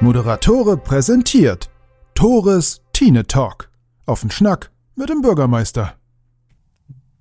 [0.00, 1.68] Moderatore präsentiert
[2.14, 3.68] Tores Tine Talk.
[4.06, 5.94] Auf den Schnack mit dem Bürgermeister.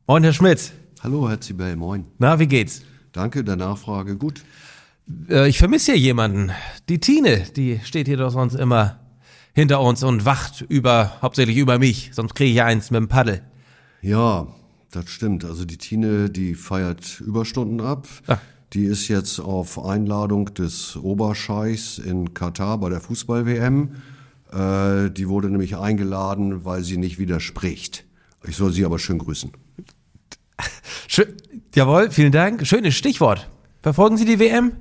[0.06, 0.74] Moin, Herr Schmidt.
[1.02, 2.06] Hallo, Herr Zibel, moin.
[2.20, 2.84] Na, wie geht's?
[3.14, 4.16] Danke der Nachfrage.
[4.16, 4.44] Gut.
[5.28, 6.52] Äh, ich vermisse hier jemanden.
[6.88, 9.00] Die Tine, die steht hier doch sonst immer
[9.56, 12.12] hinter uns und wacht über, hauptsächlich über mich.
[12.14, 13.42] Sonst kriege ich ja eins mit dem Paddel.
[14.04, 14.46] Ja,
[14.92, 15.46] das stimmt.
[15.46, 18.08] Also die Tine, die feiert Überstunden ab.
[18.28, 18.38] Ah.
[18.74, 23.96] Die ist jetzt auf Einladung des Oberscheichs in Katar bei der Fußball-WM.
[24.52, 28.06] Äh, die wurde nämlich eingeladen, weil sie nicht widerspricht.
[28.48, 29.52] Ich soll sie aber schön grüßen.
[31.08, 31.34] Schön,
[31.74, 32.66] jawohl, vielen Dank.
[32.68, 33.50] Schönes Stichwort.
[33.82, 34.74] Verfolgen Sie die WM?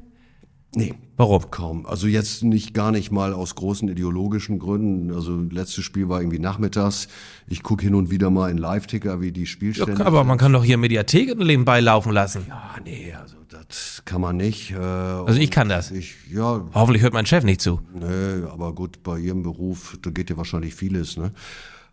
[0.78, 1.50] Nee, Warum?
[1.50, 1.86] kaum.
[1.86, 5.10] Also jetzt nicht gar nicht mal aus großen ideologischen Gründen.
[5.10, 7.08] Also letztes Spiel war irgendwie nachmittags.
[7.48, 10.52] Ich gucke hin und wieder mal in Live-Ticker, wie die Ja, Spielstände aber man kann
[10.52, 12.44] doch hier Mediathek nebenbei laufen lassen.
[12.50, 14.72] Ah, nee, also das kann man nicht.
[14.72, 15.90] Äh, Also ich kann das.
[15.90, 17.80] Ich, ja, Hoffentlich hört mein Chef nicht zu.
[17.95, 21.32] nee, aber gut, bei Ihrem Beruf, da geht ja wahrscheinlich vieles, ne?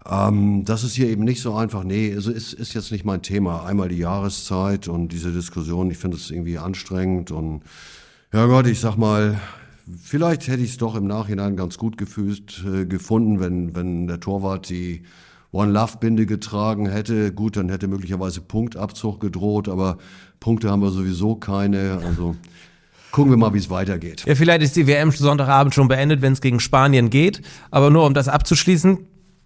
[0.05, 1.85] Ähm, das ist hier eben nicht so einfach.
[1.85, 3.63] Nee, also ist, ist jetzt nicht mein Thema.
[3.65, 7.61] Einmal die Jahreszeit und diese Diskussion, ich finde es irgendwie anstrengend und
[8.33, 9.39] ja Gott, ich sag mal,
[10.01, 14.19] vielleicht hätte ich es doch im Nachhinein ganz gut gefühlt, äh, gefunden, wenn, wenn der
[14.19, 15.03] Torwart die
[15.51, 17.31] One Love Binde getragen hätte.
[17.31, 19.99] Gut, dann hätte möglicherweise Punktabzug gedroht, aber
[20.39, 21.99] Punkte haben wir sowieso keine.
[22.03, 22.35] Also
[23.11, 24.23] gucken wir mal, wie es weitergeht.
[24.25, 27.41] Ja, vielleicht ist die WM Sonntagabend schon beendet, wenn es gegen Spanien geht.
[27.69, 28.97] Aber nur um das abzuschließen,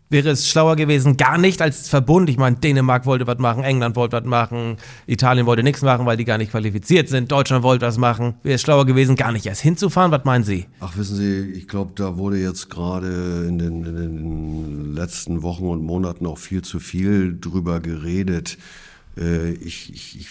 [0.09, 2.30] wäre es schlauer gewesen, gar nicht als Verbund.
[2.30, 6.17] Ich meine, Dänemark wollte was machen, England wollte was machen, Italien wollte nichts machen, weil
[6.17, 7.31] die gar nicht qualifiziert sind.
[7.31, 8.35] Deutschland wollte was machen.
[8.44, 10.11] Wäre es schlauer gewesen, gar nicht erst hinzufahren?
[10.11, 10.66] Was meinen Sie?
[10.80, 15.67] Ach, wissen Sie, ich glaube, da wurde jetzt gerade in den, in den letzten Wochen
[15.67, 18.58] und Monaten auch viel zu viel drüber geredet.
[19.17, 20.28] Äh, ich, ich, ich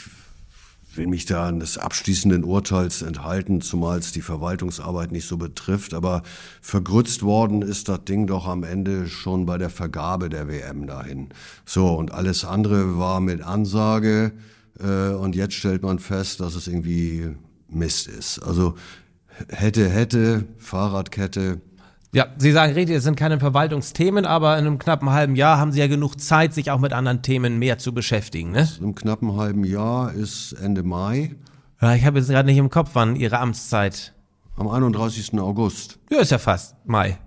[0.96, 5.94] will mich da eines abschließenden Urteils enthalten, zumal es die Verwaltungsarbeit nicht so betrifft.
[5.94, 6.22] Aber
[6.60, 11.28] vergrützt worden ist das Ding doch am Ende schon bei der Vergabe der WM dahin.
[11.64, 14.32] So, und alles andere war mit Ansage.
[14.78, 17.34] Äh, und jetzt stellt man fest, dass es irgendwie
[17.68, 18.38] Mist ist.
[18.40, 18.74] Also
[19.48, 21.60] hätte, hätte, Fahrradkette.
[22.12, 25.72] Ja, Sie sagen richtig, es sind keine Verwaltungsthemen, aber in einem knappen halben Jahr haben
[25.72, 28.68] Sie ja genug Zeit, sich auch mit anderen Themen mehr zu beschäftigen, ne?
[28.80, 31.34] Im knappen halben Jahr ist Ende Mai,
[31.82, 34.14] Ja, ich habe jetzt gerade nicht im Kopf, wann Ihre Amtszeit.
[34.56, 35.34] am 31.
[35.38, 35.98] August.
[36.10, 37.18] Ja, ist ja fast Mai.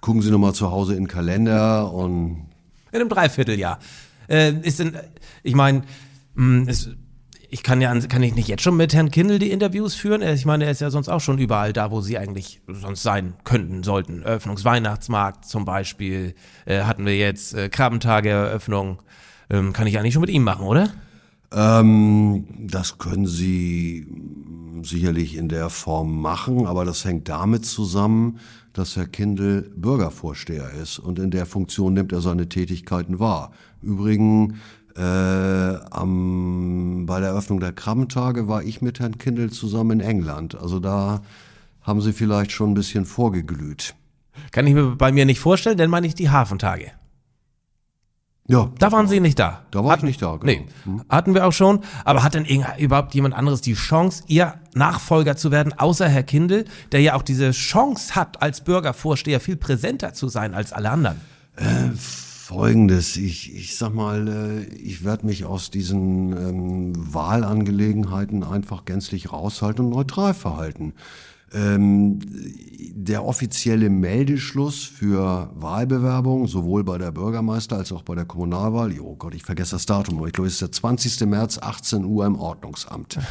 [0.00, 2.46] Gucken Sie nochmal zu Hause in den Kalender und
[2.92, 3.78] In einem Dreivierteljahr.
[4.28, 4.96] Äh, ist denn,
[5.42, 5.82] ich meine,
[7.52, 10.22] ich kann ja, kann ich nicht jetzt schon mit Herrn Kindl die Interviews führen?
[10.22, 13.34] Ich meine, er ist ja sonst auch schon überall da, wo Sie eigentlich sonst sein
[13.44, 14.22] könnten, sollten.
[14.22, 19.02] Eröffnungsweihnachtsmarkt zum Beispiel, äh, hatten wir jetzt äh, Krabbentage-Eröffnung.
[19.50, 20.92] Ähm, kann ich eigentlich schon mit ihm machen, oder?
[21.52, 28.38] Ähm, das können Sie mm, sicherlich in der Form machen, aber das hängt damit zusammen,
[28.72, 33.52] dass Herr Kindl Bürgervorsteher ist und in der Funktion nimmt er seine Tätigkeiten wahr.
[33.82, 34.54] Übrigens,
[34.96, 35.00] äh,
[35.90, 40.54] am, bei der Eröffnung der Krabbentage war ich mit Herrn Kindl zusammen in England.
[40.54, 41.22] Also da
[41.82, 43.94] haben Sie vielleicht schon ein bisschen vorgeglüht.
[44.50, 46.92] Kann ich mir bei mir nicht vorstellen, denn meine ich die Hafentage.
[48.48, 49.62] Ja, Da waren Sie nicht da.
[49.70, 50.44] Da war ich nicht da, genau.
[50.44, 50.66] Nee,
[51.08, 51.80] hatten wir auch schon.
[52.04, 52.44] Aber hat denn
[52.78, 57.22] überhaupt jemand anderes die Chance, Ihr Nachfolger zu werden, außer Herr Kindl, der ja auch
[57.22, 61.20] diese Chance hat, als Bürgervorsteher viel präsenter zu sein als alle anderen?
[62.52, 69.32] Folgendes, ich, ich sag mal, äh, ich werde mich aus diesen ähm, Wahlangelegenheiten einfach gänzlich
[69.32, 70.94] raushalten und neutral verhalten.
[71.54, 72.20] Ähm,
[72.94, 79.16] der offizielle Meldeschluss für Wahlbewerbungen, sowohl bei der Bürgermeister- als auch bei der Kommunalwahl, oh
[79.16, 81.26] Gott, ich vergesse das Datum, aber ich glaube, es ist der 20.
[81.26, 83.18] März, 18 Uhr im Ordnungsamt.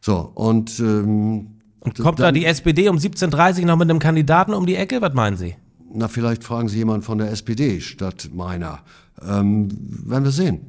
[0.00, 1.54] So, und, ähm,
[1.98, 5.00] Kommt da die SPD um 17.30 Uhr noch mit einem Kandidaten um die Ecke?
[5.00, 5.56] Was meinen Sie?
[5.94, 8.80] Na, vielleicht fragen Sie jemanden von der SPD statt meiner.
[9.22, 9.68] Ähm,
[10.04, 10.60] werden wir sehen.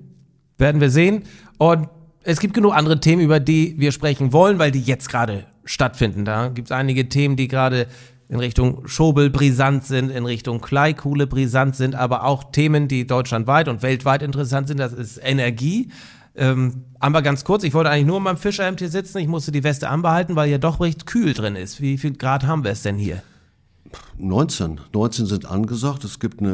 [0.58, 1.24] Werden wir sehen.
[1.58, 1.90] Und
[2.24, 6.26] es gibt genug andere Themen, über die wir sprechen wollen, weil die jetzt gerade stattfinden.
[6.26, 7.88] Da gibt es einige Themen, die gerade
[8.30, 13.68] in Richtung Schobel brisant sind, in Richtung Kleikuhle brisant sind, aber auch Themen, die deutschlandweit
[13.68, 14.80] und weltweit interessant sind.
[14.80, 15.90] Das ist Energie.
[16.36, 19.20] Ähm, aber ganz kurz, ich wollte eigentlich nur in meinem Fischerhemd hier sitzen.
[19.20, 21.82] Ich musste die Weste anbehalten, weil hier doch recht kühl drin ist.
[21.82, 23.24] Wie viel Grad haben wir es denn hier?
[24.18, 24.80] 19.
[24.94, 26.04] 19 sind angesagt.
[26.04, 26.50] Es gibt eine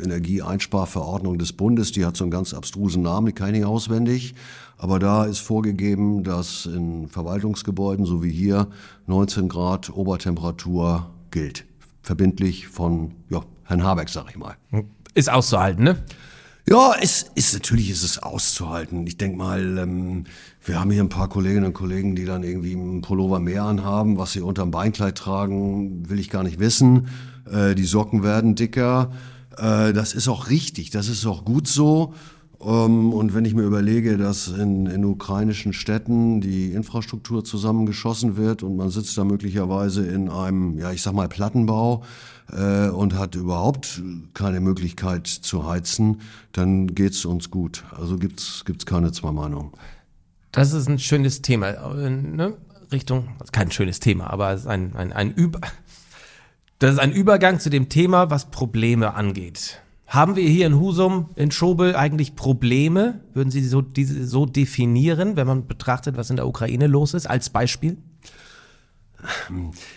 [0.00, 3.66] äh, Energieeinsparverordnung des Bundes, die hat so einen ganz abstrusen Namen, die kann ich nicht
[3.66, 4.34] auswendig.
[4.76, 8.68] Aber da ist vorgegeben, dass in Verwaltungsgebäuden, so wie hier,
[9.06, 11.64] 19 Grad Obertemperatur gilt.
[12.02, 14.56] Verbindlich von ja, Herrn Habeck, sag ich mal.
[15.14, 15.96] Ist auszuhalten, ne?
[16.66, 19.06] Ja, es ist natürlich ist es auszuhalten.
[19.06, 20.24] Ich denk mal, ähm,
[20.64, 24.16] wir haben hier ein paar Kolleginnen und Kollegen, die dann irgendwie einen Pullover mehr anhaben,
[24.16, 27.08] was sie unterm Beinkleid tragen, will ich gar nicht wissen.
[27.50, 29.12] Äh, die Socken werden dicker.
[29.58, 32.14] Äh, das ist auch richtig, das ist auch gut so.
[32.62, 38.62] Ähm, und wenn ich mir überlege, dass in, in ukrainischen Städten die Infrastruktur zusammengeschossen wird
[38.62, 42.04] und man sitzt da möglicherweise in einem, ja, ich sag mal, Plattenbau,
[42.52, 44.02] äh, und hat überhaupt
[44.34, 46.20] keine Möglichkeit zu heizen,
[46.52, 47.84] dann geht's uns gut.
[47.96, 49.72] Also gibt's gibt's keine zwei Meinungen.
[50.52, 51.70] Das ist ein schönes Thema.
[51.70, 52.54] Äh, ne?
[52.92, 55.60] Richtung, kein schönes Thema, aber es ist ein, ein, ein Über.
[56.78, 59.80] Das ist ein Übergang zu dem Thema, was Probleme angeht.
[60.06, 63.20] Haben wir hier in Husum, in Schobel eigentlich Probleme?
[63.32, 67.26] Würden Sie so, diese so definieren, wenn man betrachtet, was in der Ukraine los ist,
[67.26, 67.96] als Beispiel?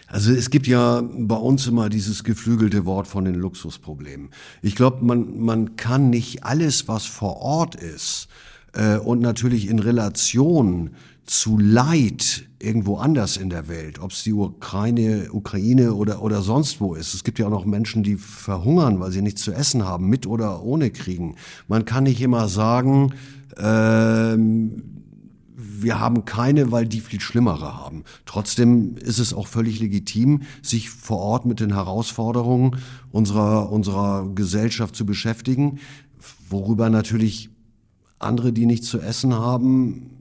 [0.07, 4.29] Also es gibt ja bei uns immer dieses geflügelte Wort von den Luxusproblemen.
[4.62, 8.27] Ich glaube, man, man kann nicht alles, was vor Ort ist
[8.74, 10.91] äh, und natürlich in Relation
[11.25, 16.79] zu Leid irgendwo anders in der Welt, ob es die Ukraine, Ukraine oder, oder sonst
[16.79, 17.13] wo ist.
[17.13, 20.25] Es gibt ja auch noch Menschen, die verhungern, weil sie nichts zu essen haben, mit
[20.25, 21.35] oder ohne Kriegen.
[21.68, 23.13] Man kann nicht immer sagen,
[23.57, 24.96] ähm,
[25.59, 28.04] wir haben keine, weil die viel schlimmere haben.
[28.25, 32.77] Trotzdem ist es auch völlig legitim, sich vor Ort mit den Herausforderungen
[33.12, 35.80] unserer, unserer Gesellschaft zu beschäftigen,
[36.48, 37.50] worüber natürlich
[38.19, 40.12] andere, die nichts zu essen haben,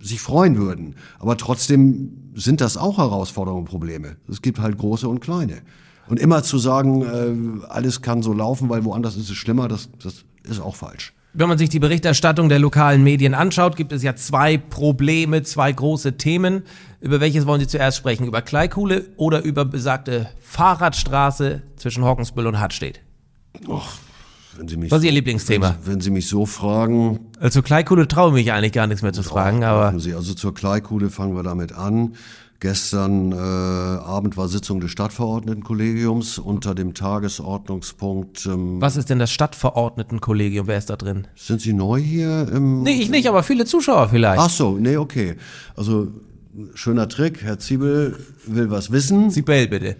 [0.00, 0.94] sich freuen würden.
[1.18, 4.16] Aber trotzdem sind das auch Herausforderungen und Probleme.
[4.28, 5.62] Es gibt halt große und kleine.
[6.08, 9.88] Und immer zu sagen, äh, alles kann so laufen, weil woanders ist es schlimmer, das,
[10.00, 11.14] das ist auch falsch.
[11.34, 15.72] Wenn man sich die Berichterstattung der lokalen Medien anschaut, gibt es ja zwei Probleme, zwei
[15.72, 16.64] große Themen.
[17.00, 18.26] Über welches wollen Sie zuerst sprechen?
[18.26, 23.00] Über Kleikuhle oder über besagte Fahrradstraße zwischen Hockensbüll und Hartstedt?
[23.66, 23.94] Och,
[24.58, 25.76] wenn Sie mich Was ist Ihr Lieblingsthema?
[25.84, 27.20] Wenn, wenn Sie mich so fragen.
[27.40, 29.98] Also Kleikuhle traue ich mich eigentlich gar nichts mehr zu fragen, aber.
[29.98, 30.14] Sie.
[30.14, 32.14] Also zur Kleikuhle fangen wir damit an.
[32.62, 38.46] Gestern äh, Abend war Sitzung des Stadtverordnetenkollegiums unter dem Tagesordnungspunkt.
[38.46, 40.68] Ähm, Was ist denn das Stadtverordnetenkollegium?
[40.68, 41.26] Wer ist da drin?
[41.34, 42.46] Sind Sie neu hier?
[42.52, 44.40] Im, nee, ich nicht, aber viele Zuschauer vielleicht.
[44.40, 45.34] Ach so, nee, okay.
[45.74, 46.06] Also
[46.74, 47.42] schöner Trick.
[47.42, 48.16] Herr Ziebel
[48.46, 49.32] will was wissen.
[49.32, 49.96] Ziebel, bitte.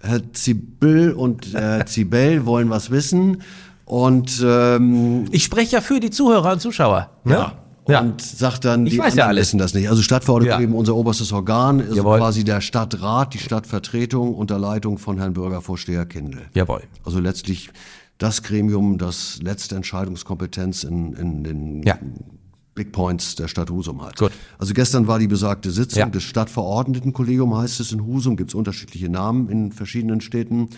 [0.00, 3.42] Herr Ziebel und Herr Zibel wollen was wissen.
[3.84, 7.10] Und ähm, ich spreche ja für die Zuhörer und Zuschauer.
[7.24, 7.34] Ne?
[7.34, 8.00] Ja ja.
[8.00, 9.48] und sagt dann, ich die weiß ja alles.
[9.48, 9.88] wissen das nicht.
[9.88, 10.68] Also Stadtverordnete ja.
[10.68, 12.18] unser oberstes Organ, ist Jawohl.
[12.18, 16.42] quasi der Stadtrat, die Stadtvertretung unter Leitung von Herrn Bürgervorsteher Kindl.
[16.54, 16.82] Jawohl.
[17.04, 17.70] Also letztlich
[18.18, 21.98] das Gremium, das letzte Entscheidungskompetenz in, in den ja.
[22.74, 24.16] Big Points der Stadt Husum hat.
[24.16, 24.32] Gut.
[24.58, 26.06] Also gestern war die besagte Sitzung ja.
[26.06, 30.68] des Stadtverordnetenkollegium, heißt es in Husum, gibt es unterschiedliche Namen in verschiedenen Städten.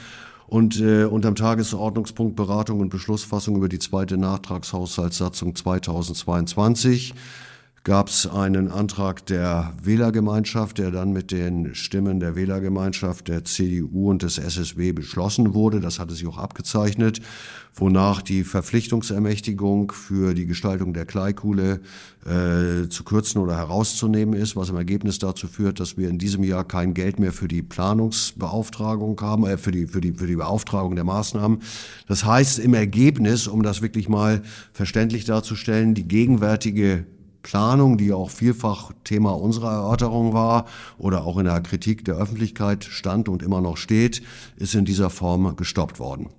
[0.46, 7.14] Und äh, unterm Tagesordnungspunkt Beratung und Beschlussfassung über die zweite Nachtragshaushaltssatzung 2022
[7.84, 14.08] gab es einen Antrag der Wählergemeinschaft, der dann mit den Stimmen der Wählergemeinschaft, der CDU
[14.08, 15.81] und des SSW beschlossen wurde.
[15.81, 17.20] Das hatte sich auch abgezeichnet,
[17.75, 21.82] wonach die Verpflichtungsermächtigung für die Gestaltung der Kleikuhle
[22.25, 26.42] äh, zu kürzen oder herauszunehmen ist, was im Ergebnis dazu führt, dass wir in diesem
[26.42, 30.36] Jahr kein Geld mehr für die Planungsbeauftragung haben, äh, für die, für die, für die
[30.36, 31.58] Beauftragung der Maßnahmen.
[32.08, 34.40] Das heißt im Ergebnis, um das wirklich mal
[34.72, 37.04] verständlich darzustellen, die gegenwärtige
[37.44, 40.67] Planung, die auch vielfach Thema unserer Erörterung war
[40.98, 44.22] oder auch in der Kritik der Öffentlichkeit stand und immer noch steht,
[44.56, 46.31] ist in dieser Form gestoppt worden.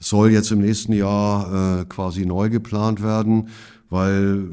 [0.00, 3.50] Es soll jetzt im nächsten Jahr äh, quasi neu geplant werden
[3.92, 4.48] weil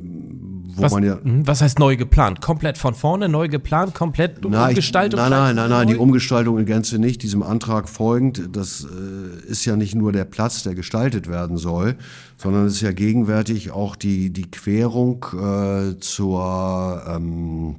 [0.76, 2.42] wo was, man ja hm, was heißt neu geplant?
[2.42, 5.20] Komplett von vorne neu geplant, komplett na, Umgestaltung?
[5.20, 7.24] Ich, nein, nein, nein, nein, die Umgestaltung in Gänze nicht.
[7.24, 11.96] Diesem Antrag folgend, das äh, ist ja nicht nur der Platz, der gestaltet werden soll,
[12.38, 17.78] sondern es ist ja gegenwärtig auch die die Querung äh, zur ähm,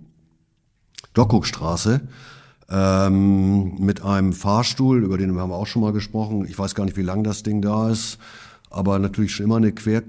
[1.14, 2.00] Dockhookstraße
[2.71, 6.47] ähm, mit einem Fahrstuhl, über den haben wir auch schon mal gesprochen.
[6.49, 8.19] Ich weiß gar nicht, wie lang das Ding da ist,
[8.71, 10.02] aber natürlich schon immer eine Quer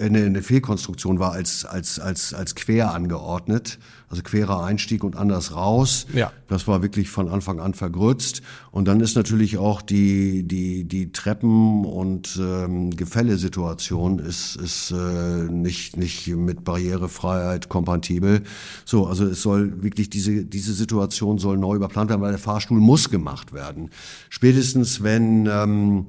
[0.00, 5.54] eine, eine Fehlkonstruktion war als, als, als, als quer angeordnet, also querer Einstieg und anders
[5.54, 6.06] raus.
[6.14, 6.32] Ja.
[6.48, 8.42] Das war wirklich von Anfang an vergrützt.
[8.70, 15.50] Und dann ist natürlich auch die, die, die Treppen- und ähm, Gefällesituation ist, ist äh,
[15.50, 18.42] nicht, nicht mit Barrierefreiheit kompatibel.
[18.84, 22.80] So, also es soll wirklich diese, diese Situation soll neu überplant werden, weil der Fahrstuhl
[22.80, 23.90] muss gemacht werden.
[24.30, 26.06] Spätestens wenn ähm,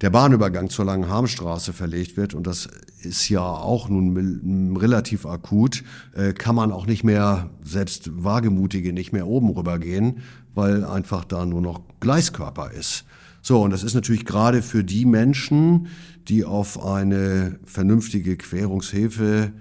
[0.00, 2.68] der Bahnübergang zur Langenharmstraße verlegt wird, und das
[3.02, 5.82] ist ja auch nun relativ akut,
[6.14, 10.18] äh, kann man auch nicht mehr, selbst Wagemutige, nicht mehr oben rübergehen,
[10.54, 13.04] weil einfach da nur noch Gleiskörper ist.
[13.42, 15.88] So, und das ist natürlich gerade für die Menschen,
[16.28, 19.52] die auf eine vernünftige Querungshilfe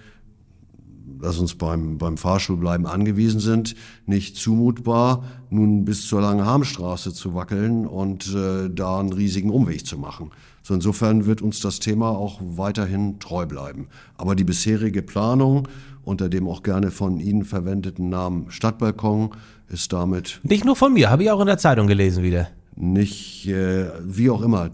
[1.22, 7.36] lass uns beim, beim Fahrstuhl bleiben, angewiesen sind, nicht zumutbar, nun bis zur Lange-Harm-Straße zu
[7.36, 10.32] wackeln und äh, da einen riesigen Umweg zu machen.
[10.64, 13.88] So insofern wird uns das Thema auch weiterhin treu bleiben.
[14.18, 15.68] Aber die bisherige Planung
[16.04, 19.32] unter dem auch gerne von Ihnen verwendeten Namen Stadtbalkon
[19.70, 20.40] ist damit.
[20.44, 22.48] Nicht nur von mir, habe ich auch in der Zeitung gelesen wieder.
[22.76, 24.70] Nicht, äh, wie auch immer,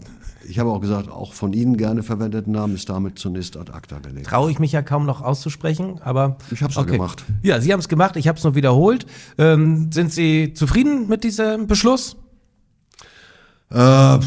[0.48, 3.98] ich habe auch gesagt, auch von Ihnen gerne verwendeten Namen ist damit zunächst ad acta
[3.98, 4.26] gelegt.
[4.26, 6.36] Traue ich mich ja kaum noch auszusprechen, aber.
[6.50, 6.92] Ich habe es okay.
[6.92, 7.24] gemacht.
[7.42, 9.06] Ja, Sie haben es gemacht, ich habe es nur wiederholt.
[9.38, 12.16] Ähm, sind Sie zufrieden mit diesem Beschluss?
[13.70, 14.18] Äh,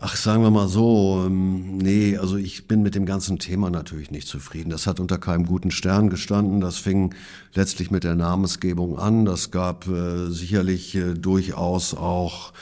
[0.00, 4.12] Ach, sagen wir mal so, ähm, nee, also ich bin mit dem ganzen Thema natürlich
[4.12, 4.70] nicht zufrieden.
[4.70, 6.60] Das hat unter keinem guten Stern gestanden.
[6.60, 7.16] Das fing
[7.52, 9.24] letztlich mit der Namensgebung an.
[9.24, 12.52] Das gab äh, sicherlich äh, durchaus auch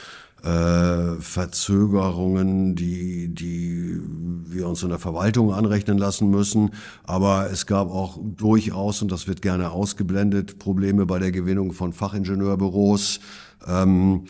[0.43, 4.01] äh, Verzögerungen, die, die
[4.47, 6.71] wir uns in der Verwaltung anrechnen lassen müssen.
[7.05, 11.93] Aber es gab auch durchaus, und das wird gerne ausgeblendet, Probleme bei der Gewinnung von
[11.93, 13.21] Fachingenieurbüros.
[13.67, 14.25] Ähm,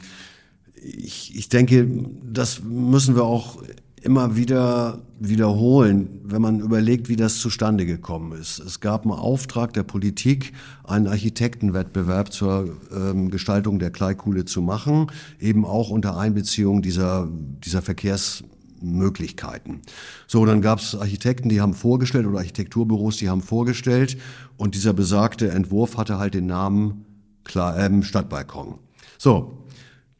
[0.74, 1.88] ich, ich denke,
[2.22, 3.62] das müssen wir auch
[4.06, 8.58] immer wieder wiederholen, wenn man überlegt, wie das zustande gekommen ist.
[8.58, 10.52] Es gab einen Auftrag der Politik,
[10.84, 15.08] einen Architektenwettbewerb zur ähm, Gestaltung der Kleikuhle zu machen,
[15.40, 17.28] eben auch unter Einbeziehung dieser,
[17.64, 19.80] dieser Verkehrsmöglichkeiten.
[20.26, 24.16] So, dann gab es Architekten, die haben vorgestellt oder Architekturbüros, die haben vorgestellt
[24.56, 27.06] und dieser besagte Entwurf hatte halt den Namen
[27.46, 28.78] Klar, ähm, Stadtbalkon.
[29.18, 29.65] So,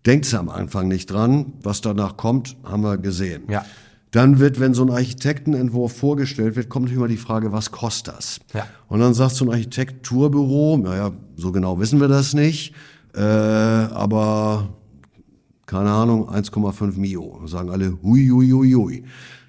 [0.06, 1.54] denkt es am Anfang nicht dran.
[1.62, 3.42] Was danach kommt, haben wir gesehen.
[3.48, 3.64] Ja.
[4.12, 8.40] Dann wird, wenn so ein Architektenentwurf vorgestellt wird, kommt immer die Frage, was kostet das?
[8.54, 8.66] Ja.
[8.88, 12.72] Und dann sagt so ein Architekturbüro, naja, so genau wissen wir das nicht,
[13.14, 14.68] äh, aber
[15.66, 17.40] keine Ahnung, 1,5 Mio.
[17.46, 19.04] Sagen alle, hui, hui, hui, hui.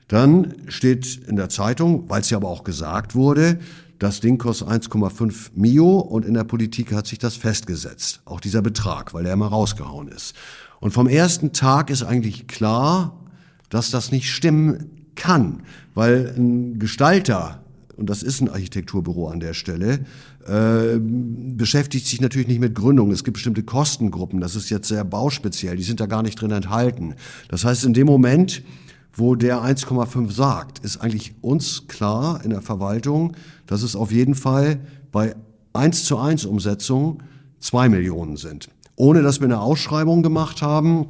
[0.08, 3.60] Dann steht in der Zeitung, weil es ja aber auch gesagt wurde,
[4.00, 8.22] das Ding kostet 1,5 Mio und in der Politik hat sich das festgesetzt.
[8.26, 10.36] Auch dieser Betrag, weil der immer rausgehauen ist.
[10.80, 13.20] Und vom ersten Tag ist eigentlich klar,
[13.70, 15.64] dass das nicht stimmen kann,
[15.96, 17.64] weil ein Gestalter,
[17.96, 20.06] und das ist ein Architekturbüro an der Stelle,
[20.48, 23.12] äh, beschäftigt sich natürlich nicht mit Gründung.
[23.12, 26.52] Es gibt bestimmte Kostengruppen, das ist jetzt sehr bauspeziell, die sind da gar nicht drin
[26.52, 27.16] enthalten.
[27.50, 28.62] Das heißt, in dem Moment,
[29.14, 33.36] wo der 1,5 sagt, ist eigentlich uns klar in der Verwaltung,
[33.66, 34.80] dass es auf jeden Fall
[35.12, 35.36] bei
[35.74, 37.24] 1 zu 1 Umsetzung
[37.60, 38.70] 2 Millionen sind.
[38.96, 41.08] Ohne dass wir eine Ausschreibung gemacht haben,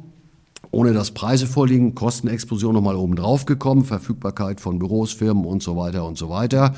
[0.70, 5.76] ohne dass Preise vorliegen, Kostenexplosion nochmal oben drauf gekommen, Verfügbarkeit von Büros, Firmen und so
[5.76, 6.74] weiter und so weiter.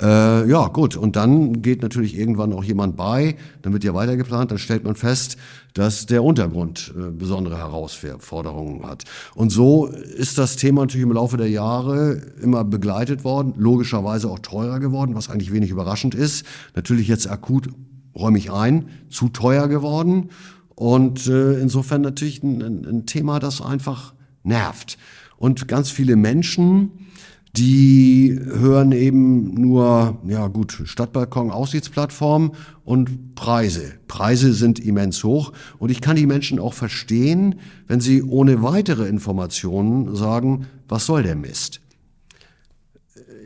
[0.00, 0.96] Äh, ja, gut.
[0.96, 4.84] Und dann geht natürlich irgendwann auch jemand bei, dann wird ja weiter geplant, dann stellt
[4.84, 5.36] man fest,
[5.74, 9.04] dass der Untergrund äh, besondere Herausforderungen hat.
[9.34, 14.40] Und so ist das Thema natürlich im Laufe der Jahre immer begleitet worden, logischerweise auch
[14.40, 16.44] teurer geworden, was eigentlich wenig überraschend ist.
[16.74, 17.68] Natürlich jetzt akut
[18.14, 20.30] räume ich ein, zu teuer geworden.
[20.74, 24.98] Und äh, insofern natürlich ein, ein Thema, das einfach nervt.
[25.36, 26.90] Und ganz viele Menschen,
[27.56, 32.52] die hören eben nur, ja gut, Stadtbalkon, Aussichtsplattform
[32.84, 33.94] und Preise.
[34.06, 37.56] Preise sind immens hoch und ich kann die Menschen auch verstehen,
[37.88, 41.80] wenn sie ohne weitere Informationen sagen, was soll der Mist?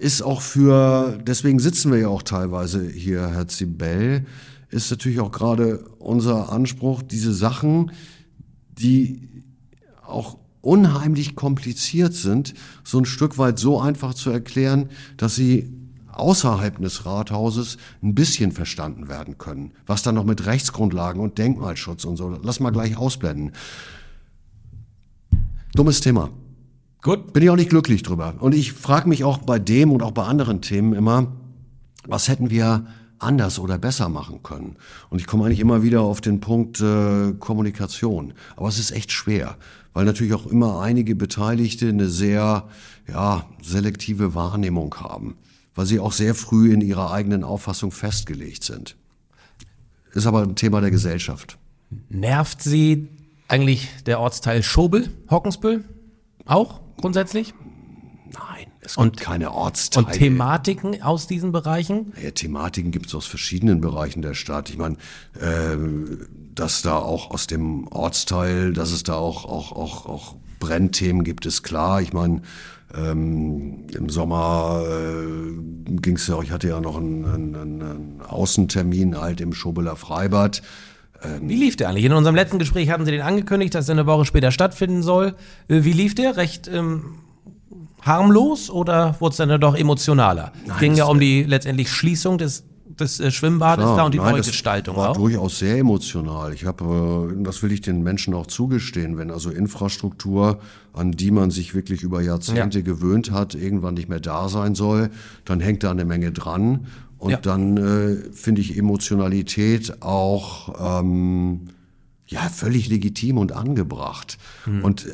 [0.00, 4.26] Ist auch für, deswegen sitzen wir ja auch teilweise hier, Herr Zibel,
[4.71, 7.92] ist natürlich auch gerade unser Anspruch, diese Sachen,
[8.78, 9.28] die
[10.06, 15.73] auch unheimlich kompliziert sind, so ein Stück weit so einfach zu erklären, dass sie
[16.12, 19.73] außerhalb des Rathauses ein bisschen verstanden werden können.
[19.87, 23.52] Was dann noch mit Rechtsgrundlagen und Denkmalschutz und so, lass mal gleich ausblenden.
[25.75, 26.30] Dummes Thema.
[27.02, 27.32] Gut.
[27.32, 28.34] Bin ich auch nicht glücklich drüber.
[28.38, 31.32] Und ich frage mich auch bei dem und auch bei anderen Themen immer,
[32.06, 32.87] was hätten wir
[33.25, 34.76] anders oder besser machen können.
[35.11, 38.35] Und ich komme eigentlich immer wieder auf den Punkt äh, Kommunikation.
[38.57, 39.57] Aber es ist echt schwer,
[39.93, 42.69] weil natürlich auch immer einige Beteiligte eine sehr
[43.09, 45.37] ja, selektive Wahrnehmung haben,
[45.75, 48.97] weil sie auch sehr früh in ihrer eigenen Auffassung festgelegt sind.
[50.12, 51.59] Ist aber ein Thema der Gesellschaft.
[52.09, 53.09] Nervt Sie
[53.49, 55.85] eigentlich der Ortsteil Schobel, Hockensbüll?
[56.47, 57.54] Auch grundsätzlich?
[58.33, 60.07] Nein, es gibt und, keine Ortsteile.
[60.07, 62.12] Und Thematiken aus diesen Bereichen?
[62.23, 64.71] Ja, Thematiken gibt es aus verschiedenen Bereichen der Stadt.
[64.71, 64.97] Ich meine,
[65.41, 65.76] äh,
[66.55, 71.47] dass da auch aus dem Ortsteil, dass es da auch, auch, auch, auch Brennthemen gibt,
[71.47, 72.00] ist klar.
[72.00, 72.43] Ich meine,
[72.97, 79.21] ähm, Im Sommer äh, ging es ja, ich hatte ja noch einen, einen, einen Außentermin
[79.21, 80.62] halt im Schobeler Freibad.
[81.41, 82.05] Wie lief der eigentlich?
[82.05, 85.35] In unserem letzten Gespräch hatten Sie den angekündigt, dass er eine Woche später stattfinden soll.
[85.69, 86.37] Äh, Wie lief der?
[86.37, 87.17] Recht ähm,
[88.04, 90.52] harmlos oder wurde es dann doch emotionaler?
[90.68, 92.64] es ging ja um die letztendlich Schließung des,
[92.99, 95.16] des äh, Schwimmbades Ja, da und die nein, das Neugestaltung war auch.
[95.16, 96.52] durchaus sehr emotional.
[96.52, 100.58] Ich habe, äh, das will ich den Menschen auch zugestehen, wenn also Infrastruktur,
[100.92, 105.11] an die man sich wirklich über Jahrzehnte gewöhnt hat, irgendwann nicht mehr da sein soll,
[105.44, 106.87] dann hängt da eine Menge dran.
[107.18, 107.37] Und Ja.
[107.38, 111.68] dann äh, finde ich Emotionalität auch ähm,
[112.26, 114.37] ja völlig legitim und angebracht.
[114.82, 115.11] Und äh,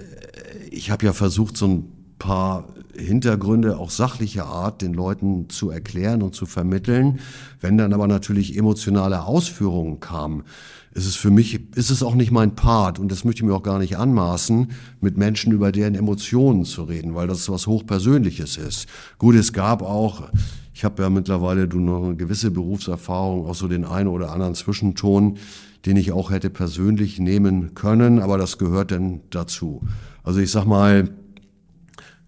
[0.71, 6.23] ich habe ja versucht, so ein paar Hintergründe auch sachlicher Art den Leuten zu erklären
[6.23, 7.19] und zu vermitteln.
[7.61, 10.45] Wenn dann aber natürlich emotionale Ausführungen kamen,
[10.93, 13.55] ist es für mich, ist es auch nicht mein Part und das möchte ich mir
[13.55, 18.57] auch gar nicht anmaßen, mit Menschen über deren Emotionen zu reden, weil das was Hochpersönliches
[18.57, 18.87] ist.
[19.19, 20.29] Gut, es gab auch,
[20.75, 24.55] ich habe ja mittlerweile du noch eine gewisse Berufserfahrung, auch so den einen oder anderen
[24.55, 25.39] Zwischenton,
[25.87, 29.83] den ich auch hätte persönlich nehmen können, aber das gehört denn dazu.
[30.23, 31.09] Also ich sag mal,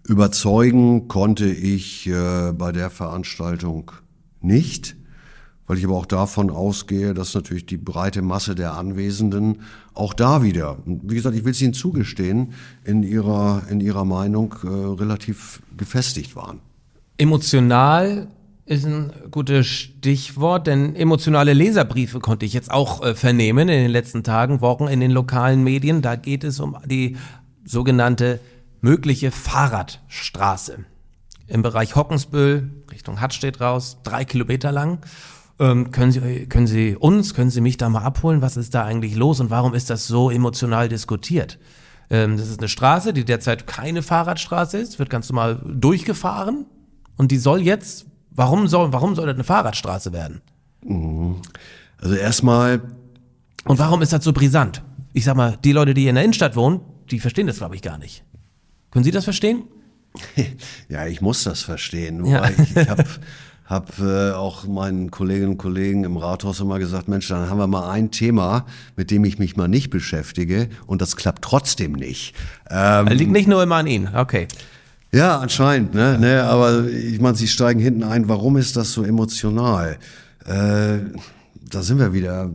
[0.05, 3.91] Überzeugen konnte ich äh, bei der Veranstaltung
[4.41, 4.97] nicht,
[5.65, 9.61] weil ich aber auch davon ausgehe, dass natürlich die breite Masse der Anwesenden
[9.93, 14.55] auch da wieder, wie gesagt, ich will es Ihnen zugestehen, in ihrer, in ihrer Meinung
[14.63, 16.59] äh, relativ gefestigt waren.
[17.17, 18.27] Emotional
[18.65, 23.91] ist ein gutes Stichwort, denn emotionale Leserbriefe konnte ich jetzt auch äh, vernehmen in den
[23.91, 26.01] letzten Tagen, Wochen in den lokalen Medien.
[26.01, 27.15] Da geht es um die
[27.65, 28.39] sogenannte
[28.83, 30.85] mögliche Fahrradstraße
[31.47, 34.99] im Bereich Hockensbüll Richtung Hattstedt raus, drei Kilometer lang.
[35.57, 38.41] Ähm, können, Sie, können Sie uns, können Sie mich da mal abholen?
[38.41, 41.59] Was ist da eigentlich los und warum ist das so emotional diskutiert?
[42.09, 46.65] Ähm, das ist eine Straße, die derzeit keine Fahrradstraße ist, wird ganz normal durchgefahren
[47.15, 50.41] und die soll jetzt, warum soll, warum soll das eine Fahrradstraße werden?
[52.01, 52.81] Also erstmal,
[53.63, 54.81] Und warum ist das so brisant?
[55.13, 57.81] Ich sag mal, die Leute, die in der Innenstadt wohnen, die verstehen das, glaube ich,
[57.81, 58.25] gar nicht.
[58.93, 59.63] Können Sie das verstehen?
[60.87, 62.25] ja, ich muss das verstehen.
[62.25, 62.47] Ja.
[62.47, 63.05] Ich ich habe
[63.65, 67.65] hab, äh, auch meinen Kolleginnen und Kollegen im Rathaus immer gesagt, Mensch, dann haben wir
[67.65, 72.35] mal ein Thema, mit dem ich mich mal nicht beschäftige und das klappt trotzdem nicht.
[72.69, 74.15] Ähm, Liegt nicht nur immer an Ihnen.
[74.15, 74.47] Okay.
[75.11, 76.19] Ja, anscheinend, ne?
[76.19, 78.29] ne aber ich meine, Sie steigen hinten ein.
[78.29, 79.97] Warum ist das so emotional?
[80.45, 80.99] Äh,
[81.67, 82.51] da sind wir wieder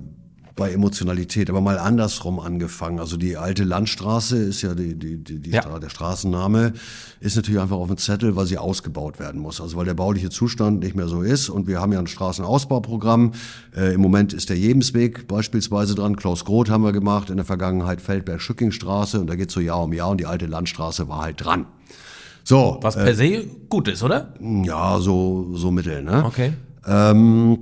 [0.59, 2.99] bei Emotionalität, aber mal andersrum angefangen.
[2.99, 5.79] Also die alte Landstraße ist ja die, die, die, die Ja.
[5.79, 6.73] Der Straßenname,
[7.21, 9.61] ist natürlich einfach auf dem Zettel, weil sie ausgebaut werden muss.
[9.61, 11.49] Also weil der bauliche Zustand nicht mehr so ist.
[11.49, 13.33] Und wir haben ja ein Straßenausbauprogramm.
[13.75, 16.17] Äh, Im Moment ist der Jebensweg beispielsweise dran.
[16.17, 17.31] Klaus Groth haben wir gemacht.
[17.31, 19.21] In der Vergangenheit Feldberg-Schückingstraße.
[19.21, 20.11] Und da geht's so Jahr um Jahr.
[20.11, 21.67] Und die alte Landstraße war halt dran.
[22.43, 24.35] So, Was per se gut ist, oder?
[24.41, 26.25] ja, so, so mittel, ne?
[26.25, 26.55] Okay.
[26.87, 27.59] Ähm,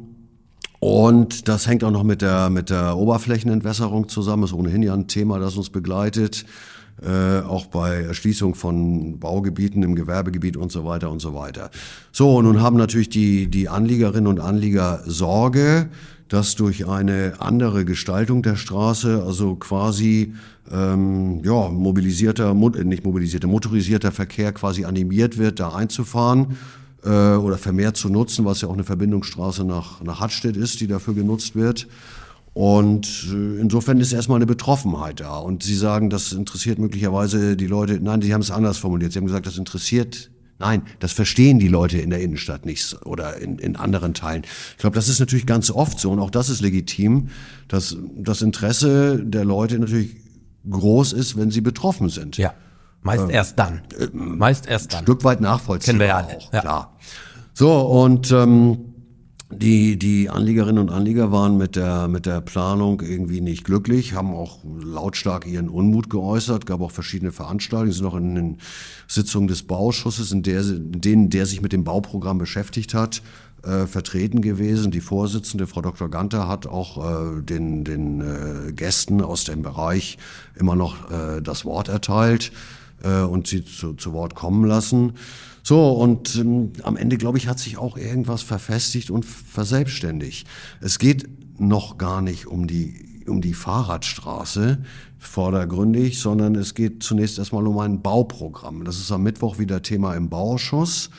[0.81, 4.45] und das hängt auch noch mit der, mit der Oberflächenentwässerung zusammen.
[4.45, 6.45] ist ohnehin ja ein Thema, das uns begleitet.
[7.03, 11.71] Äh, auch bei Erschließung von Baugebieten im Gewerbegebiet und so weiter und so weiter.
[12.11, 15.91] So, nun haben natürlich die, die Anliegerinnen und Anlieger Sorge,
[16.29, 20.33] dass durch eine andere Gestaltung der Straße, also quasi
[20.73, 26.57] ähm, ja, mobilisierter, mo- äh, nicht mobilisierter, motorisierter Verkehr quasi animiert wird, da einzufahren
[27.05, 31.15] oder vermehrt zu nutzen, was ja auch eine Verbindungsstraße nach, nach Hattstedt ist, die dafür
[31.15, 31.87] genutzt wird.
[32.57, 35.37] Und äh, insofern ist erstmal eine Betroffenheit da.
[35.37, 38.01] Und Sie sagen, das interessiert möglicherweise die Leute.
[38.01, 39.13] Nein, Sie haben es anders formuliert.
[39.13, 40.31] Sie haben gesagt, das interessiert.
[40.59, 44.45] Nein, das verstehen die Leute in der Innenstadt nicht oder in, in anderen Teilen.
[44.71, 47.29] Ich glaube, das ist natürlich ganz oft so und auch das ist legitim,
[47.69, 50.17] dass das Interesse der Leute natürlich
[50.69, 52.39] groß ist, wenn sie betroffen sind.
[52.39, 52.55] Ja.
[53.07, 53.83] Meist erst dann.
[54.13, 55.03] Meist erst dann.
[55.03, 56.61] Stück weit nachvollziehbar Kennen wir ja alle, auch, ja.
[56.61, 56.97] klar.
[57.55, 58.79] So, und ähm,
[59.51, 64.35] die, die Anliegerinnen und Anlieger waren mit der, mit der Planung irgendwie nicht glücklich, haben
[64.35, 68.59] auch lautstark ihren Unmut geäußert, gab auch verschiedene Veranstaltungen, sind auch in den
[69.07, 73.23] Sitzungen des Bauausschusses, in, der, in denen der sich mit dem Bauprogramm beschäftigt hat,
[73.63, 74.91] äh, vertreten gewesen.
[74.91, 76.11] Die Vorsitzende, Frau Dr.
[76.11, 80.19] Ganter, hat auch äh, den, den äh, Gästen aus dem Bereich
[80.57, 82.51] immer noch äh, das Wort erteilt
[83.03, 85.13] äh, und sie zu, zu Wort kommen lassen.
[85.63, 90.47] So, und ähm, am Ende, glaube ich, hat sich auch irgendwas verfestigt und verselbstständigt.
[90.81, 91.29] Es geht
[91.59, 94.79] noch gar nicht um die, um die Fahrradstraße
[95.19, 98.85] vordergründig, sondern es geht zunächst erstmal um ein Bauprogramm.
[98.85, 101.11] Das ist am Mittwoch wieder Thema im Bauausschuss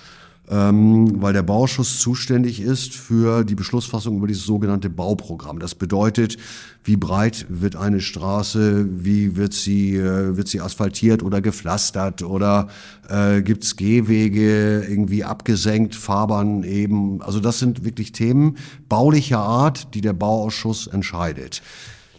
[0.50, 5.60] ähm, weil der Bauausschuss zuständig ist für die Beschlussfassung über dieses sogenannte Bauprogramm.
[5.60, 6.38] Das bedeutet,
[6.84, 12.70] wie breit wird eine Straße, wie wird sie, äh, wird sie asphaltiert oder gepflastert oder
[13.10, 17.22] äh, gibt es Gehwege irgendwie abgesenkt, Fahrbahn eben.
[17.22, 18.56] Also das sind wirklich Themen
[18.88, 21.62] baulicher Art, die der Bauausschuss entscheidet.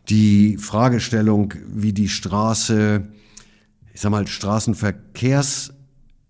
[0.09, 3.09] die Fragestellung, wie die Straße,
[3.93, 5.75] ich sag mal, Straßenverkehrs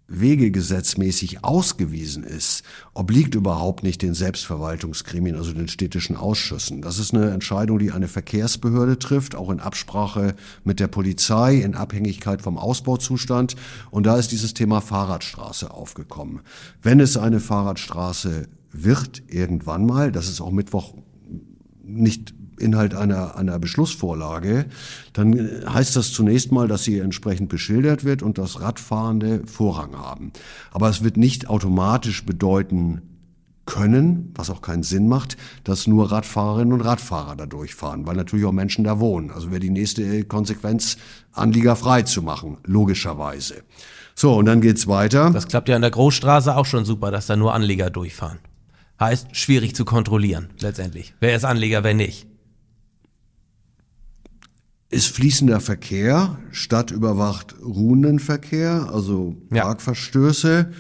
[0.08, 2.62] wegegesetzmäßig ausgewiesen ist,
[2.94, 6.80] obliegt überhaupt nicht den Selbstverwaltungsgremien, also den städtischen Ausschüssen.
[6.80, 11.74] Das ist eine Entscheidung, die eine Verkehrsbehörde trifft, auch in Absprache mit der Polizei, in
[11.74, 13.54] Abhängigkeit vom Ausbauzustand.
[13.90, 16.40] Und da ist dieses Thema Fahrradstraße aufgekommen.
[16.82, 20.94] Wenn es eine Fahrradstraße wird, irgendwann mal, das ist auch Mittwoch
[21.82, 24.66] nicht Inhalt einer, einer Beschlussvorlage,
[25.12, 30.32] dann heißt das zunächst mal, dass sie entsprechend beschildert wird und dass Radfahrende Vorrang haben.
[30.70, 33.02] Aber es wird nicht automatisch bedeuten
[33.68, 38.46] können, was auch keinen Sinn macht, dass nur Radfahrerinnen und Radfahrer da durchfahren, weil natürlich
[38.46, 39.30] auch Menschen da wohnen.
[39.30, 40.96] Also wäre die nächste Konsequenz,
[41.32, 43.62] Anlieger frei zu machen, logischerweise.
[44.14, 45.30] So, und dann geht's weiter.
[45.30, 48.38] Das klappt ja an der Großstraße auch schon super, dass da nur Anlieger durchfahren.
[48.98, 51.14] Heißt, schwierig zu kontrollieren, letztendlich.
[51.20, 52.26] Wer ist Anleger, wer nicht?
[54.90, 59.64] Ist fließender Verkehr, stadtüberwacht ruhenden Verkehr, also Ja.
[59.64, 60.70] Parkverstöße,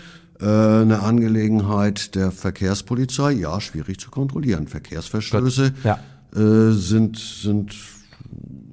[0.40, 4.66] äh, eine Angelegenheit der Verkehrspolizei, ja, schwierig zu kontrollieren.
[4.66, 5.98] Verkehrsverstöße ja.
[6.34, 7.74] äh, sind, sind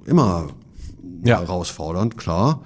[0.06, 0.48] immer
[1.24, 1.40] Ja.
[1.42, 2.62] herausfordernd, klar.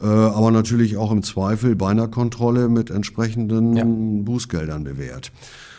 [0.00, 4.24] Äh, aber natürlich auch im Zweifel bei einer Kontrolle mit entsprechenden.
[4.24, 5.32] Bußgeldern bewährt.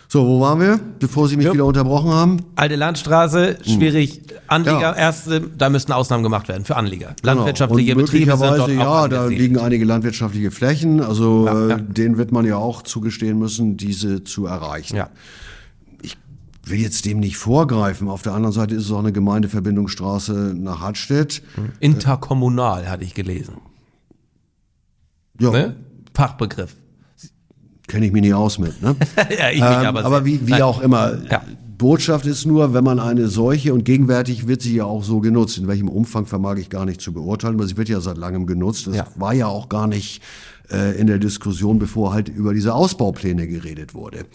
[0.09, 1.53] So, wo waren wir, bevor Sie mich Ja.
[1.53, 2.37] wieder unterbrochen haben?
[2.55, 4.21] Alte Landstraße, schwierig.
[4.47, 4.81] Anlieger, Hm.
[4.81, 4.93] Ja.
[4.95, 7.13] erste, da müssten Ausnahmen gemacht werden für Anlieger.
[7.21, 7.33] Genau.
[7.35, 11.75] Landwirtschaftliche und Betriebe sind dort ja, da liegen einige landwirtschaftliche Flächen, also Ja, ja.
[11.75, 14.95] Äh, denen wird man ja auch zugestehen müssen, diese zu erreichen.
[14.95, 15.09] Ja.
[16.63, 18.09] Will jetzt dem nicht vorgreifen.
[18.09, 21.41] Auf der anderen Seite ist es auch eine Gemeindeverbindungsstraße nach Hartstedt.
[21.79, 23.55] Interkommunal, hatte ich gelesen.
[25.39, 25.75] Ja, Ne?
[26.13, 26.75] Fachbegriff.
[27.87, 28.81] Kenne ich mich nicht aus mit.
[28.81, 28.95] Ne?
[29.37, 31.17] ja, ich Ähm, aber, aber wie, wie auch immer.
[31.29, 31.41] Ja.
[31.77, 35.59] Botschaft ist nur, wenn man eine solche, und gegenwärtig wird sie ja auch so genutzt,
[35.59, 38.47] in welchem Umfang vermag ich gar nicht zu beurteilen, aber sie wird ja seit langem
[38.47, 38.87] genutzt.
[38.87, 39.05] Das Ja.
[39.15, 40.21] war ja auch gar nicht
[40.71, 44.25] äh, in der Diskussion, bevor halt über diese Ausbaupläne geredet wurde.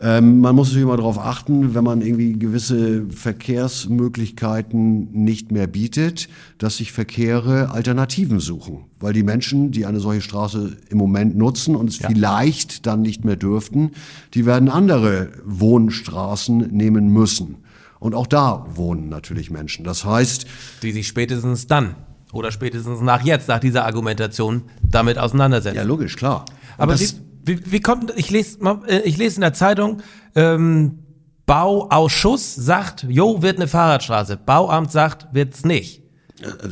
[0.00, 6.28] Ähm, man muss natürlich immer darauf achten, wenn man irgendwie gewisse Verkehrsmöglichkeiten nicht mehr bietet,
[6.58, 8.84] dass sich Verkehre Alternativen suchen.
[8.98, 13.24] Weil die Menschen, die eine solche Straße im Moment nutzen und es vielleicht dann nicht
[13.24, 13.92] mehr dürften,
[14.34, 17.56] die werden andere Wohnstraßen nehmen müssen.
[18.00, 19.84] Und auch da wohnen natürlich Menschen.
[19.84, 20.46] Das heißt,
[20.82, 21.94] die sich spätestens dann
[22.34, 25.76] oder spätestens nach jetzt, nach dieser Argumentation, damit auseinandersetzen.
[25.76, 26.44] ja logisch, klar.
[26.76, 27.08] Und Aber wie,
[27.44, 30.02] wie, wie kommt, ich lese, äh, ich lese in der Zeitung,
[30.34, 30.98] ähm,
[31.46, 34.38] Bauausschuss sagt, jo, wird eine Fahrradstraße.
[34.38, 36.03] Bauamt sagt, wird's nicht.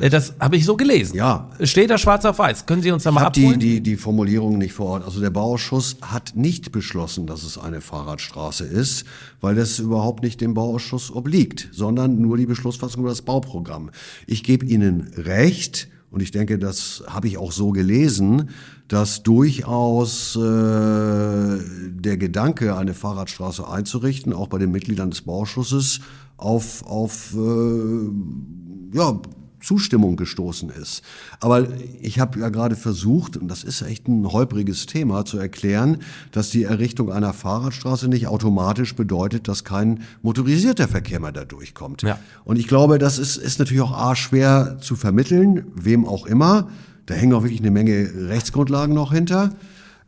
[0.00, 1.16] Äh, Das habe ich so gelesen.
[1.16, 1.50] Ja.
[1.62, 2.66] Steht da schwarz auf weiß.
[2.66, 3.60] Können Sie uns da Ich mal die, abholen?
[3.60, 5.04] die, die Formulierung nicht vor Ort.
[5.04, 9.04] Also der Bauausschuss hat nicht beschlossen, dass es eine Fahrradstraße ist,
[9.40, 13.90] weil das überhaupt nicht dem Bauausschuss obliegt, sondern nur die Beschlussfassung über das Bauprogramm.
[14.26, 18.50] Ich gebe Ihnen recht, und ich denke, das habe ich auch so gelesen,
[18.88, 26.00] dass durchaus äh, der Gedanke, eine Fahrradstraße einzurichten, auch bei den Mitgliedern des Bauausschusses,
[26.36, 29.18] auf, auf äh, ja,
[29.62, 31.02] Zustimmung gestoßen ist.
[31.40, 31.66] Aber
[32.00, 35.98] ich habe ja gerade versucht, und das ist echt ein holpriges Thema, zu erklären,
[36.32, 42.02] dass die Errichtung einer Fahrradstraße nicht automatisch bedeutet, dass kein motorisierter Verkehr mehr da durchkommt.
[42.02, 42.18] Ja.
[42.44, 46.68] Und ich glaube, das ist, ist natürlich auch A, schwer zu vermitteln, wem auch immer.
[47.06, 49.52] Da hängen auch wirklich eine Menge Rechtsgrundlagen noch hinter.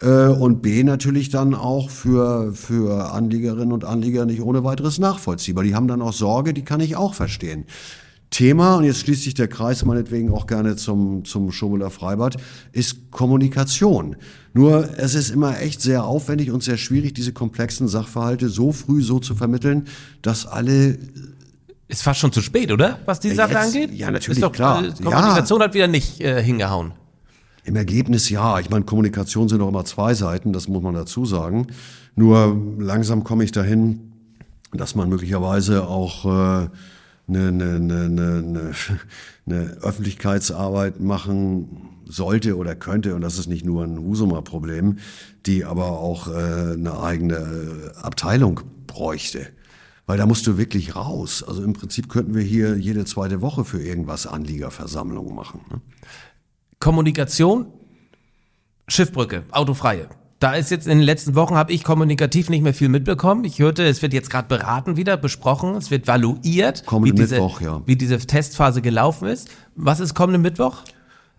[0.01, 5.65] Äh, Und B natürlich dann auch für, für Anliegerinnen und Anlieger nicht ohne weiteres nachvollziehbar.
[5.65, 7.65] Die haben dann auch Sorge, die kann ich auch verstehen.
[8.35, 12.37] Thema, und jetzt schließt sich der Kreis meinetwegen auch gerne zum, zum Schobeler Freibad,
[12.73, 14.17] ist Kommunikation.
[14.53, 19.03] Nur es ist immer echt sehr aufwendig und sehr schwierig, diese komplexen Sachverhalte so früh
[19.03, 19.87] so zu vermitteln,
[20.23, 20.99] dass alle
[21.87, 22.99] Ist fast schon zu spät, oder?
[23.05, 23.91] Was die Ja, Sache jetzt- angeht?
[23.93, 24.85] ja, natürlich, Ist doch, klar.
[24.85, 26.93] äh, Kommunikation hat wieder nicht äh, hingehauen.
[27.65, 28.59] Im Ergebnis ja.
[28.59, 31.69] Ich meine, Kommunikation sind auch immer zwei Seiten, das muss man dazu sagen.
[32.17, 34.13] Nur langsam komme ich dahin,
[34.73, 36.69] dass man möglicherweise auch äh,
[37.29, 38.73] eine, eine, eine,
[39.47, 44.99] eine, Öffentlichkeitsarbeit machen sollte oder könnte, und das ist nicht nur ein Husumer Problem,
[45.47, 49.49] die aber auch äh, eine eigene äh, Abteilung bräuchte.
[50.07, 51.43] Weil da musst du wirklich raus.
[51.43, 55.63] Also im Prinzip könnten wir hier jede zweite Woche für irgendwas Anliegerversammlungen machen.
[55.71, 55.81] Ne?
[56.79, 57.73] Kommunikation,
[58.87, 60.09] Schiffbrücke, autofreie.
[60.45, 63.47] Da ist jetzt in den letzten Wochen, habe ich kommunikativ nicht mehr viel mitbekommen.
[63.47, 67.63] Ich hörte, es wird jetzt gerade beraten wieder, besprochen, es wird valuiert, wie diese, Mittwoch,
[67.63, 67.81] ja.
[67.87, 69.49] wie diese Testphase gelaufen ist.
[69.75, 70.83] Was ist kommenden Mittwoch?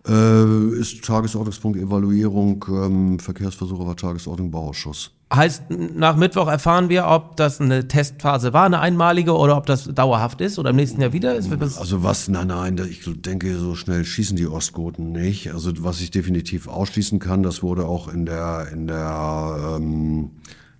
[0.08, 5.10] Äh, ist Tagesordnungspunkt Evaluierung, ähm, Verkehrsversuche war Tagesordnung Bauausschuss.
[5.34, 9.92] Heißt, nach Mittwoch erfahren wir, ob das eine Testphase war, eine einmalige, oder ob das
[9.92, 11.50] dauerhaft ist oder im nächsten Jahr wieder ist.
[11.76, 15.52] Also was, nein, nein, ich denke, so schnell schießen die Ostgoten nicht.
[15.52, 20.30] Also was ich definitiv ausschließen kann, das wurde auch in der, in der ähm,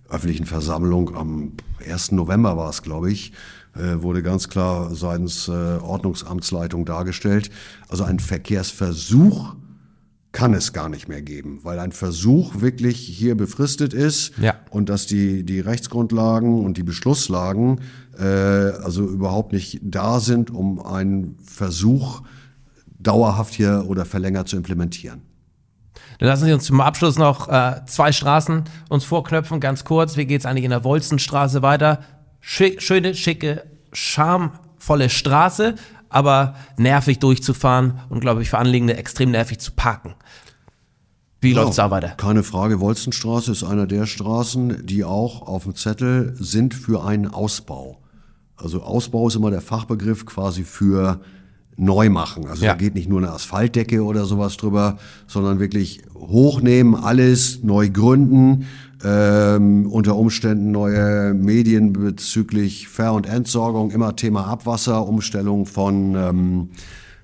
[0.09, 1.51] öffentlichen Versammlung am
[1.85, 2.13] 1.
[2.13, 3.33] November war es, glaube ich,
[4.01, 7.49] wurde ganz klar seitens äh, Ordnungsamtsleitung dargestellt.
[7.89, 9.55] Also ein Verkehrsversuch
[10.31, 14.55] kann es gar nicht mehr geben, weil ein Versuch wirklich hier befristet ist ja.
[14.69, 17.81] und dass die, die Rechtsgrundlagen und die Beschlusslagen
[18.19, 22.21] äh, also überhaupt nicht da sind, um einen Versuch
[22.99, 25.21] dauerhaft hier oder verlängert zu implementieren.
[26.19, 30.17] Dann lassen Sie uns zum Abschluss noch äh, zwei Straßen uns vorknöpfen, ganz kurz.
[30.17, 32.01] Wie geht's eigentlich in der Wolzenstraße weiter?
[32.49, 35.75] Schick, schöne, schicke, charmvolle Straße,
[36.07, 40.15] aber nervig durchzufahren und, glaube ich, für Anliegende extrem nervig zu parken.
[41.41, 42.13] Wie ja, läuft's da weiter?
[42.15, 42.79] Keine Frage.
[42.79, 48.01] Wolzenstraße ist einer der Straßen, die auch auf dem Zettel sind für einen Ausbau.
[48.55, 51.19] Also Ausbau ist immer der Fachbegriff quasi für
[51.75, 52.47] neu machen.
[52.47, 52.71] Also ja.
[52.71, 58.67] da geht nicht nur eine Asphaltdecke oder sowas drüber, sondern wirklich hochnehmen, alles neu gründen,
[59.03, 66.69] ähm, unter Umständen neue Medien bezüglich Ver- und Entsorgung, immer Thema Abwasser, Umstellung von ähm,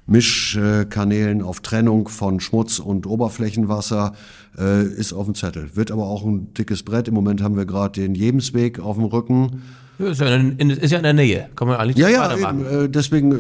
[0.06, 4.14] Mischkanälen auf Trennung von Schmutz und Oberflächenwasser
[4.58, 5.76] äh, ist auf dem Zettel.
[5.76, 7.08] Wird aber auch ein dickes Brett.
[7.08, 9.62] Im Moment haben wir gerade den Jebensweg auf dem Rücken.
[10.00, 11.50] Ist, ja in, ist ja in der Nähe.
[11.56, 13.38] Kann man eigentlich ja, ja, eben, äh, deswegen, äh,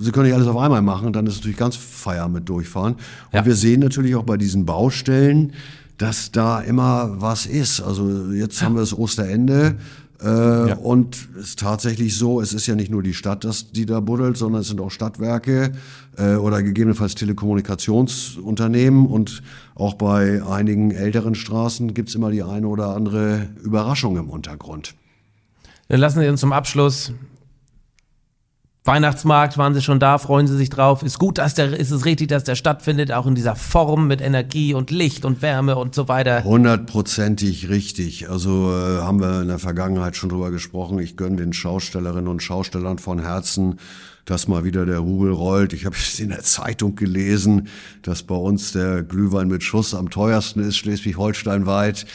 [0.00, 2.94] Sie können nicht alles auf einmal machen, dann ist natürlich ganz Feier mit durchfahren.
[2.94, 3.00] Und
[3.32, 3.44] ja.
[3.44, 5.52] wir sehen natürlich auch bei diesen Baustellen,
[5.98, 7.80] dass da immer was ist.
[7.80, 9.76] Also jetzt haben wir das Osterende.
[10.22, 10.76] Äh, ja.
[10.76, 14.00] Und es ist tatsächlich so, es ist ja nicht nur die Stadt, das, die da
[14.00, 15.72] buddelt, sondern es sind auch Stadtwerke
[16.16, 19.06] äh, oder gegebenenfalls Telekommunikationsunternehmen.
[19.06, 19.42] Und
[19.74, 24.94] auch bei einigen älteren Straßen gibt's immer die eine oder andere Überraschung im Untergrund.
[25.88, 27.12] Dann lassen Sie uns zum Abschluss
[28.88, 31.02] Weihnachtsmarkt waren Sie schon da, freuen Sie sich drauf.
[31.02, 34.22] Ist gut, dass der, ist es richtig, dass der stattfindet, auch in dieser Form mit
[34.22, 36.42] Energie und Licht und Wärme und so weiter.
[36.42, 38.30] Hundertprozentig richtig.
[38.30, 40.98] Also äh, haben wir in der Vergangenheit schon drüber gesprochen.
[41.00, 43.78] Ich gönne den Schaustellerinnen und Schaustellern von Herzen,
[44.24, 45.74] dass mal wieder der Rubel rollt.
[45.74, 47.68] Ich habe in der Zeitung gelesen,
[48.00, 52.06] dass bei uns der Glühwein mit Schuss am teuersten ist, Schleswig-Holstein weit.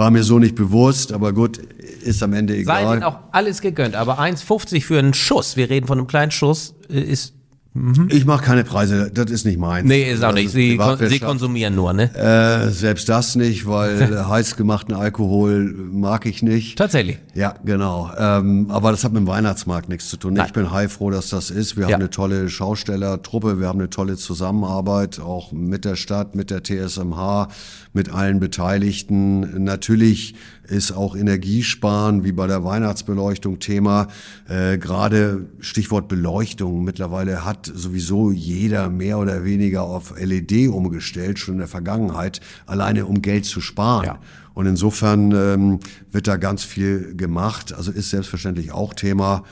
[0.00, 2.84] War mir so nicht bewusst, aber gut, ist am Ende egal.
[2.84, 6.30] Sei ihnen auch alles gegönnt, aber 1,50 für einen Schuss, wir reden von einem kleinen
[6.30, 7.34] Schuss, äh, ist
[7.72, 8.08] Mhm.
[8.10, 9.86] Ich mache keine Preise, das ist nicht meins.
[9.86, 10.50] Nee, ist auch nicht.
[10.50, 12.12] Sie, kon Sie konsumieren nur, ne?
[12.16, 16.76] Äh, selbst das nicht, weil heiß gemachten Alkohol mag ich nicht.
[16.76, 17.18] Tatsächlich.
[17.34, 18.10] Ja, genau.
[18.18, 20.34] Ähm, aber das hat mit dem Weihnachtsmarkt nichts zu tun.
[20.34, 20.46] Nein.
[20.48, 21.76] Ich bin heilfroh, dass das ist.
[21.76, 21.94] Wir ja.
[21.94, 26.64] haben eine tolle Schaustellertruppe, wir haben eine tolle Zusammenarbeit, auch mit der Stadt, mit der
[26.64, 27.48] TSMH,
[27.92, 29.62] mit allen Beteiligten.
[29.62, 30.34] Natürlich
[30.70, 34.06] ist auch Energiesparen wie bei der Weihnachtsbeleuchtung Thema.
[34.48, 36.84] Äh, Gerade Stichwort Beleuchtung.
[36.84, 43.06] Mittlerweile hat sowieso jeder mehr oder weniger auf LED umgestellt, schon in der Vergangenheit, alleine
[43.06, 44.06] um Geld zu sparen.
[44.06, 44.18] Ja.
[44.54, 45.80] Und insofern ähm,
[46.12, 47.72] wird da ganz viel gemacht.
[47.72, 49.42] Also ist selbstverständlich auch Thema.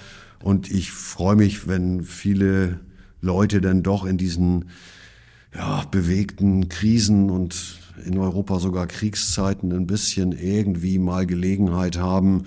[0.42, 2.78] Und ich freue mich, wenn viele
[3.20, 4.66] Leute dann doch in diesen
[5.54, 12.44] ja, bewegten Krisen und in Europa sogar Kriegszeiten ein bisschen irgendwie mal Gelegenheit haben,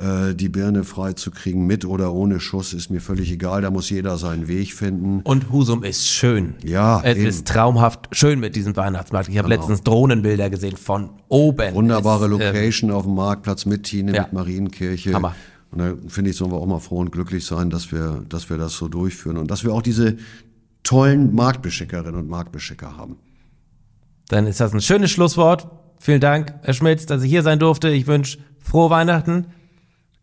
[0.00, 3.62] äh, die Birne freizukriegen, mit oder ohne Schuss, ist mir völlig egal.
[3.62, 5.20] Da muss jeder seinen Weg finden.
[5.24, 6.54] Und Husum ist schön.
[6.64, 7.00] Ja.
[7.02, 7.26] Es eben.
[7.26, 9.28] ist traumhaft schön mit diesem Weihnachtsmarkt.
[9.28, 9.60] Ich habe genau.
[9.60, 11.74] letztens Drohnenbilder gesehen von oben.
[11.74, 14.22] Wunderbare es, ähm, Location äh, auf dem Marktplatz mit Tine, ja.
[14.22, 15.12] mit Marienkirche.
[15.12, 15.34] Hammer.
[15.72, 18.48] Und da finde ich, sollen wir auch mal froh und glücklich sein, dass wir, dass
[18.48, 20.16] wir das so durchführen und dass wir auch diese
[20.82, 23.16] tollen Marktbeschickerinnen und Marktbeschicker haben.
[24.30, 25.66] Dann ist das ein schönes Schlusswort.
[25.98, 27.90] Vielen Dank, Herr Schmitz, dass ich hier sein durfte.
[27.90, 29.46] Ich wünsche frohe Weihnachten.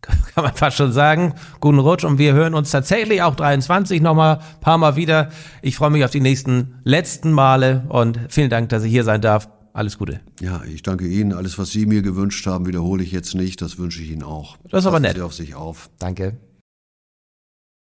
[0.00, 1.34] Kann man fast schon sagen.
[1.60, 5.28] Guten Rutsch und wir hören uns tatsächlich auch 23 nochmal ein paar Mal wieder.
[5.60, 9.20] Ich freue mich auf die nächsten letzten Male und vielen Dank, dass ich hier sein
[9.20, 9.50] darf.
[9.74, 10.20] Alles Gute.
[10.40, 11.34] Ja, ich danke Ihnen.
[11.34, 13.60] Alles, was Sie mir gewünscht haben, wiederhole ich jetzt nicht.
[13.60, 14.56] Das wünsche ich Ihnen auch.
[14.70, 15.16] Das ist aber nett.
[15.16, 15.90] Sie auf sich auf.
[15.98, 16.38] Danke.